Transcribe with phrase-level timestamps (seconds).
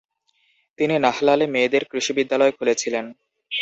[0.79, 3.05] তিনি নাহলালে মেয়েদের কৃষি বিদ্যালয় খুলেছিলেন।